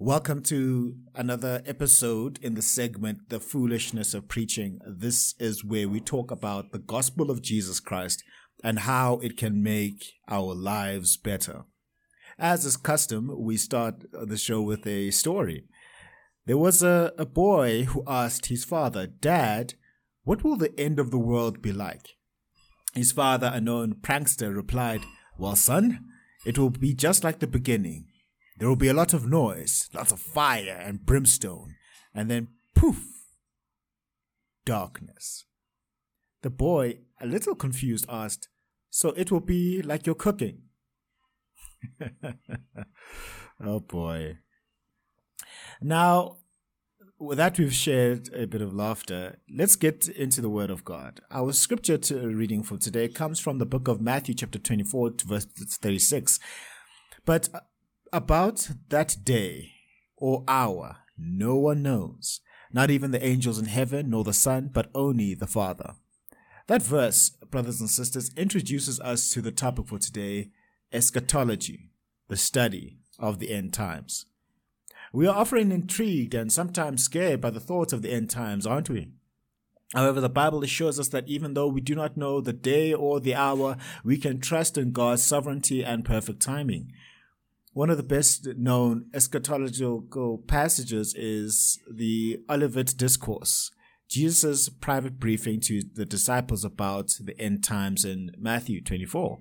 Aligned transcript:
welcome 0.00 0.40
to 0.40 0.94
another 1.16 1.60
episode 1.66 2.38
in 2.40 2.54
the 2.54 2.62
segment 2.62 3.28
The 3.30 3.40
Foolishness 3.40 4.14
of 4.14 4.28
Preaching. 4.28 4.78
This 4.86 5.34
is 5.40 5.64
where 5.64 5.88
we 5.88 5.98
talk 5.98 6.30
about 6.30 6.70
the 6.70 6.78
gospel 6.78 7.32
of 7.32 7.42
Jesus 7.42 7.80
Christ 7.80 8.22
and 8.62 8.78
how 8.80 9.14
it 9.14 9.36
can 9.36 9.60
make 9.60 10.12
our 10.28 10.54
lives 10.54 11.16
better. 11.16 11.64
As 12.38 12.64
is 12.64 12.76
custom, 12.76 13.34
we 13.36 13.56
start 13.56 14.04
the 14.12 14.36
show 14.36 14.62
with 14.62 14.86
a 14.86 15.10
story. 15.10 15.64
There 16.46 16.58
was 16.58 16.80
a, 16.80 17.12
a 17.18 17.26
boy 17.26 17.82
who 17.82 18.04
asked 18.06 18.46
his 18.46 18.64
father, 18.64 19.08
Dad, 19.08 19.74
what 20.22 20.44
will 20.44 20.56
the 20.56 20.78
end 20.78 21.00
of 21.00 21.10
the 21.10 21.18
world 21.18 21.60
be 21.60 21.72
like? 21.72 22.10
His 22.94 23.10
father, 23.10 23.50
a 23.52 23.60
known 23.60 23.94
prankster, 23.94 24.54
replied, 24.54 25.00
Well, 25.36 25.56
son, 25.56 26.04
it 26.46 26.56
will 26.56 26.70
be 26.70 26.94
just 26.94 27.24
like 27.24 27.40
the 27.40 27.48
beginning. 27.48 28.06
There 28.58 28.68
will 28.68 28.76
be 28.76 28.88
a 28.88 28.94
lot 28.94 29.14
of 29.14 29.26
noise, 29.26 29.88
lots 29.94 30.10
of 30.10 30.18
fire 30.18 30.76
and 30.84 31.06
brimstone, 31.06 31.76
and 32.12 32.28
then 32.28 32.48
poof, 32.74 33.04
darkness. 34.64 35.44
The 36.42 36.50
boy, 36.50 36.98
a 37.20 37.26
little 37.26 37.54
confused, 37.54 38.06
asked, 38.08 38.48
So 38.90 39.10
it 39.10 39.30
will 39.30 39.40
be 39.40 39.80
like 39.80 40.06
your 40.06 40.16
cooking? 40.16 40.62
oh 43.64 43.80
boy. 43.80 44.38
Now, 45.80 46.38
with 47.20 47.38
that 47.38 47.58
we've 47.58 47.72
shared 47.72 48.32
a 48.34 48.46
bit 48.46 48.62
of 48.62 48.74
laughter, 48.74 49.38
let's 49.56 49.76
get 49.76 50.08
into 50.08 50.40
the 50.40 50.48
Word 50.48 50.70
of 50.70 50.84
God. 50.84 51.20
Our 51.30 51.52
scripture 51.52 51.98
to 51.98 52.22
uh, 52.22 52.26
reading 52.26 52.64
for 52.64 52.76
today 52.76 53.06
comes 53.06 53.38
from 53.38 53.58
the 53.58 53.66
book 53.66 53.86
of 53.86 54.00
Matthew, 54.00 54.34
chapter 54.34 54.58
24, 54.58 55.10
to 55.10 55.26
verse 55.26 55.44
36. 55.44 56.40
But 57.24 57.48
uh, 57.54 57.60
about 58.12 58.70
that 58.88 59.16
day 59.24 59.72
or 60.16 60.44
hour, 60.48 60.98
no 61.16 61.56
one 61.56 61.82
knows, 61.82 62.40
not 62.72 62.90
even 62.90 63.10
the 63.10 63.24
angels 63.24 63.58
in 63.58 63.66
heaven, 63.66 64.10
nor 64.10 64.24
the 64.24 64.32
Son, 64.32 64.70
but 64.72 64.90
only 64.94 65.34
the 65.34 65.46
Father. 65.46 65.94
That 66.66 66.82
verse, 66.82 67.30
brothers 67.50 67.80
and 67.80 67.88
sisters, 67.88 68.30
introduces 68.36 69.00
us 69.00 69.30
to 69.30 69.40
the 69.40 69.52
topic 69.52 69.88
for 69.88 69.98
today 69.98 70.50
eschatology, 70.92 71.90
the 72.28 72.36
study 72.36 72.98
of 73.18 73.38
the 73.38 73.50
end 73.50 73.72
times. 73.72 74.26
We 75.12 75.26
are 75.26 75.34
often 75.34 75.72
intrigued 75.72 76.34
and 76.34 76.52
sometimes 76.52 77.02
scared 77.02 77.40
by 77.40 77.50
the 77.50 77.60
thoughts 77.60 77.92
of 77.92 78.02
the 78.02 78.12
end 78.12 78.30
times, 78.30 78.66
aren't 78.66 78.90
we? 78.90 79.12
However, 79.94 80.20
the 80.20 80.28
Bible 80.28 80.62
assures 80.62 81.00
us 81.00 81.08
that 81.08 81.26
even 81.28 81.54
though 81.54 81.68
we 81.68 81.80
do 81.80 81.94
not 81.94 82.18
know 82.18 82.40
the 82.40 82.52
day 82.52 82.92
or 82.92 83.20
the 83.20 83.34
hour, 83.34 83.78
we 84.04 84.18
can 84.18 84.38
trust 84.38 84.76
in 84.76 84.92
God's 84.92 85.22
sovereignty 85.22 85.82
and 85.82 86.04
perfect 86.04 86.40
timing. 86.42 86.92
One 87.78 87.90
of 87.90 87.96
the 87.96 88.02
best 88.02 88.44
known 88.56 89.04
eschatological 89.12 90.44
passages 90.48 91.14
is 91.14 91.78
the 91.88 92.40
Olivet 92.50 92.96
Discourse, 92.96 93.70
Jesus' 94.08 94.68
private 94.68 95.20
briefing 95.20 95.60
to 95.60 95.84
the 95.94 96.04
disciples 96.04 96.64
about 96.64 97.16
the 97.20 97.40
end 97.40 97.62
times 97.62 98.04
in 98.04 98.32
Matthew 98.36 98.82
24. 98.82 99.38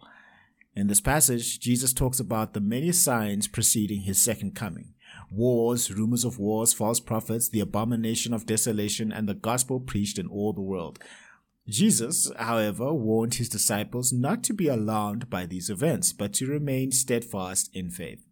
In 0.75 0.85
this 0.85 1.01
passage, 1.01 1.59
Jesus 1.59 1.93
talks 1.93 2.19
about 2.19 2.53
the 2.53 2.59
many 2.59 2.91
signs 2.91 3.47
preceding 3.47 4.01
his 4.01 4.21
second 4.21 4.53
coming 4.53 4.93
wars, 5.31 5.91
rumors 5.91 6.23
of 6.23 6.37
wars, 6.37 6.73
false 6.73 6.99
prophets, 6.99 7.49
the 7.49 7.61
abomination 7.61 8.35
of 8.35 8.45
desolation, 8.45 9.11
and 9.11 9.27
the 9.27 9.33
gospel 9.33 9.79
preached 9.79 10.19
in 10.19 10.27
all 10.27 10.53
the 10.53 10.61
world. 10.61 10.99
Jesus, 11.67 12.31
however, 12.37 12.93
warned 12.93 13.33
his 13.33 13.49
disciples 13.49 14.13
not 14.13 14.43
to 14.43 14.53
be 14.53 14.67
alarmed 14.67 15.27
by 15.27 15.47
these 15.47 15.71
events, 15.71 16.13
but 16.13 16.33
to 16.33 16.45
remain 16.45 16.91
steadfast 16.91 17.71
in 17.73 17.89
faith. 17.89 18.26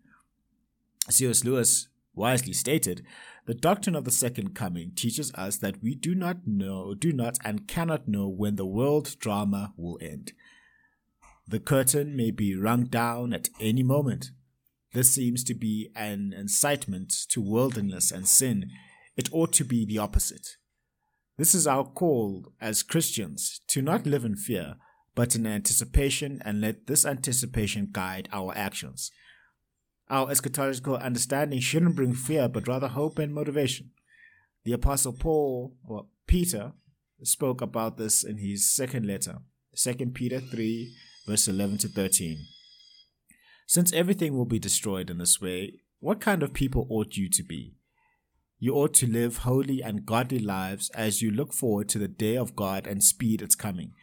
C.S. 1.09 1.43
Lewis 1.43 1.87
wisely 2.13 2.53
stated, 2.53 3.05
the 3.45 3.53
doctrine 3.53 3.95
of 3.95 4.05
the 4.05 4.11
second 4.11 4.55
coming 4.55 4.91
teaches 4.95 5.31
us 5.35 5.57
that 5.57 5.83
we 5.83 5.93
do 5.93 6.15
not 6.15 6.47
know, 6.47 6.95
do 6.95 7.11
not 7.11 7.37
and 7.43 7.67
cannot 7.67 8.07
know 8.07 8.27
when 8.27 8.55
the 8.55 8.65
world 8.65 9.15
drama 9.19 9.73
will 9.77 9.99
end. 10.01 10.33
The 11.47 11.59
curtain 11.59 12.15
may 12.15 12.31
be 12.31 12.55
rung 12.55 12.85
down 12.85 13.33
at 13.33 13.49
any 13.59 13.83
moment. 13.83 14.31
This 14.93 15.11
seems 15.11 15.43
to 15.43 15.53
be 15.53 15.91
an 15.95 16.33
incitement 16.35 17.13
to 17.29 17.41
worldliness 17.41 18.11
and 18.11 18.27
sin. 18.27 18.71
It 19.15 19.29
ought 19.31 19.53
to 19.53 19.63
be 19.63 19.85
the 19.85 19.99
opposite. 19.99 20.57
This 21.37 21.53
is 21.53 21.67
our 21.67 21.83
call 21.83 22.51
as 22.59 22.81
Christians 22.81 23.61
to 23.67 23.81
not 23.81 24.07
live 24.07 24.25
in 24.25 24.37
fear, 24.37 24.77
but 25.13 25.35
in 25.35 25.45
anticipation, 25.45 26.41
and 26.43 26.61
let 26.61 26.87
this 26.87 27.05
anticipation 27.05 27.89
guide 27.91 28.27
our 28.31 28.53
actions. 28.55 29.11
Our 30.09 30.27
eschatological 30.27 31.01
understanding 31.01 31.59
shouldn't 31.59 31.95
bring 31.95 32.13
fear, 32.13 32.47
but 32.47 32.67
rather 32.67 32.87
hope 32.87 33.17
and 33.17 33.33
motivation. 33.33 33.91
The 34.63 34.73
Apostle 34.73 35.13
Paul, 35.13 35.75
or 35.87 36.05
Peter, 36.27 36.73
spoke 37.23 37.61
about 37.61 37.97
this 37.97 38.23
in 38.23 38.37
his 38.37 38.71
second 38.71 39.07
letter, 39.07 39.37
2 39.75 39.93
Peter 40.13 40.39
3, 40.39 40.95
verse 41.27 41.47
11 41.47 41.79
to 41.79 41.87
13. 41.87 42.45
Since 43.67 43.93
everything 43.93 44.37
will 44.37 44.45
be 44.45 44.59
destroyed 44.59 45.09
in 45.09 45.17
this 45.17 45.41
way, 45.41 45.79
what 45.99 46.21
kind 46.21 46.43
of 46.43 46.53
people 46.53 46.85
ought 46.89 47.17
you 47.17 47.27
to 47.29 47.43
be? 47.43 47.73
You 48.59 48.75
ought 48.75 48.93
to 48.95 49.07
live 49.07 49.37
holy 49.37 49.81
and 49.81 50.05
godly 50.05 50.39
lives 50.39 50.89
as 50.91 51.21
you 51.21 51.31
look 51.31 51.51
forward 51.51 51.89
to 51.89 51.99
the 51.99 52.07
day 52.07 52.37
of 52.37 52.55
God 52.55 52.85
and 52.85 53.03
speed 53.03 53.41
its 53.41 53.55
coming. 53.55 53.93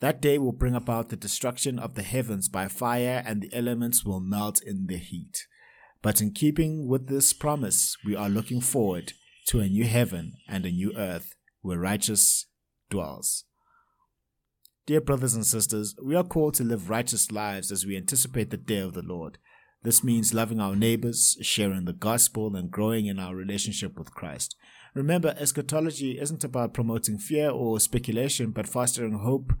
That 0.00 0.20
day 0.20 0.38
will 0.38 0.52
bring 0.52 0.74
about 0.74 1.08
the 1.08 1.16
destruction 1.16 1.78
of 1.78 1.94
the 1.94 2.02
heavens 2.02 2.48
by 2.48 2.66
fire, 2.66 3.22
and 3.24 3.40
the 3.40 3.54
elements 3.54 4.04
will 4.04 4.18
melt 4.18 4.60
in 4.60 4.86
the 4.88 4.96
heat. 4.96 5.46
But 6.02 6.20
in 6.20 6.32
keeping 6.32 6.88
with 6.88 7.06
this 7.06 7.32
promise, 7.32 7.96
we 8.04 8.16
are 8.16 8.28
looking 8.28 8.60
forward 8.60 9.12
to 9.46 9.60
a 9.60 9.68
new 9.68 9.84
heaven 9.84 10.34
and 10.48 10.66
a 10.66 10.70
new 10.70 10.92
earth 10.96 11.36
where 11.60 11.78
righteous 11.78 12.46
dwells. 12.90 13.44
Dear 14.84 15.00
brothers 15.00 15.34
and 15.34 15.46
sisters, 15.46 15.94
we 16.04 16.16
are 16.16 16.24
called 16.24 16.54
to 16.54 16.64
live 16.64 16.90
righteous 16.90 17.30
lives 17.30 17.70
as 17.70 17.86
we 17.86 17.96
anticipate 17.96 18.50
the 18.50 18.56
day 18.56 18.78
of 18.78 18.94
the 18.94 19.02
Lord. 19.02 19.38
This 19.84 20.02
means 20.02 20.34
loving 20.34 20.60
our 20.60 20.74
neighbors, 20.74 21.36
sharing 21.40 21.84
the 21.84 21.92
gospel, 21.92 22.56
and 22.56 22.70
growing 22.70 23.06
in 23.06 23.20
our 23.20 23.36
relationship 23.36 23.96
with 23.96 24.12
Christ. 24.12 24.56
Remember, 24.94 25.34
eschatology 25.38 26.18
isn't 26.20 26.44
about 26.44 26.74
promoting 26.74 27.18
fear 27.18 27.50
or 27.50 27.78
speculation, 27.78 28.50
but 28.50 28.68
fostering 28.68 29.20
hope, 29.20 29.52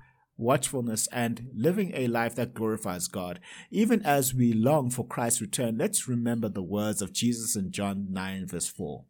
watchfulness, 0.42 1.06
and 1.12 1.48
living 1.54 1.92
a 1.94 2.08
life 2.08 2.34
that 2.34 2.54
glorifies 2.54 3.08
God. 3.08 3.40
Even 3.70 4.02
as 4.04 4.34
we 4.34 4.52
long 4.52 4.90
for 4.90 5.06
Christ's 5.06 5.40
return, 5.40 5.78
let's 5.78 6.08
remember 6.08 6.48
the 6.48 6.62
words 6.62 7.00
of 7.00 7.12
Jesus 7.12 7.56
in 7.56 7.70
John 7.70 8.08
9, 8.10 8.46
verse 8.48 8.68
4. 8.68 9.04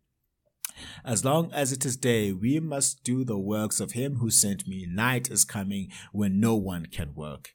As 1.04 1.24
long 1.24 1.52
as 1.52 1.72
it 1.72 1.84
is 1.84 1.96
day, 1.96 2.32
we 2.32 2.60
must 2.60 3.04
do 3.04 3.24
the 3.24 3.38
works 3.38 3.80
of 3.80 3.92
him 3.92 4.16
who 4.16 4.30
sent 4.30 4.66
me. 4.66 4.86
Night 4.88 5.30
is 5.30 5.44
coming 5.44 5.90
when 6.12 6.40
no 6.40 6.54
one 6.54 6.86
can 6.86 7.14
work. 7.14 7.50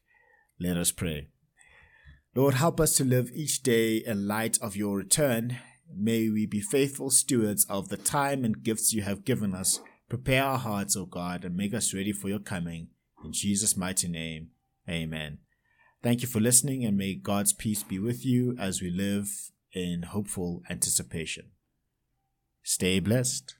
Let 0.60 0.78
us 0.78 0.92
pray. 0.92 1.30
Lord, 2.36 2.56
help 2.56 2.80
us 2.80 2.96
to 2.98 3.04
live 3.04 3.32
each 3.34 3.64
day 3.64 3.98
in 3.98 4.28
light 4.28 4.60
of 4.62 4.76
your 4.76 4.98
return. 4.98 5.58
May 5.92 6.30
we 6.30 6.46
be 6.46 6.62
faithful 6.62 7.10
stewards 7.10 7.66
of 7.70 7.90
the 7.90 7.98
time 7.98 8.44
and 8.44 8.62
gifts 8.64 8.94
you 8.94 9.02
have 9.02 9.26
given 9.26 9.56
us. 9.56 9.80
Prepare 10.10 10.44
our 10.44 10.58
hearts, 10.58 10.96
O 10.96 11.06
God, 11.06 11.44
and 11.44 11.56
make 11.56 11.74
us 11.74 11.94
ready 11.94 12.12
for 12.12 12.30
your 12.30 12.40
coming. 12.40 12.90
In 13.24 13.34
Jesus' 13.34 13.76
mighty 13.76 14.08
name, 14.08 14.50
amen. 14.90 15.40
Thank 16.04 16.22
you 16.22 16.28
for 16.28 16.40
listening, 16.40 16.86
and 16.86 16.98
may 16.98 17.16
God's 17.16 17.54
peace 17.54 17.84
be 17.84 18.00
with 18.00 18.26
you 18.26 18.56
as 18.60 18.82
we 18.82 18.90
live 18.90 19.52
in 19.74 20.04
hopeful 20.04 20.62
anticipation. 20.70 21.52
Stay 22.64 23.00
blessed. 23.00 23.56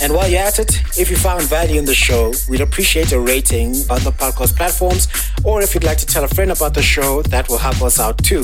And 0.02 0.16
while 0.16 0.28
you're 0.28 0.42
at 0.42 0.58
it, 0.58 0.82
if 0.98 1.12
you 1.12 1.16
found 1.16 1.44
value 1.44 1.78
in 1.78 1.86
the 1.86 1.94
show, 1.94 2.34
we'd 2.50 2.60
appreciate 2.60 3.12
a 3.12 3.20
rating 3.20 3.76
on 3.88 4.02
the 4.02 4.12
podcast 4.18 4.56
platforms. 4.56 5.08
Or 5.44 5.62
if 5.62 5.76
you'd 5.76 5.84
like 5.84 6.00
to 6.00 6.08
tell 6.08 6.24
a 6.24 6.28
friend 6.28 6.50
about 6.50 6.74
the 6.74 6.82
show, 6.82 7.22
that 7.22 7.50
will 7.50 7.60
help 7.60 7.84
us 7.84 8.00
out 8.00 8.18
too. 8.24 8.44